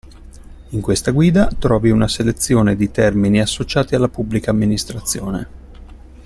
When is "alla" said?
3.93-4.09